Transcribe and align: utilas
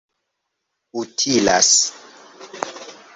utilas 1.01 1.79